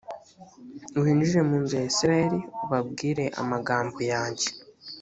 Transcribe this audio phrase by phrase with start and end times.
[1.01, 4.47] winjire mu inzu ya isirayeli ubabwire amagambo yanjye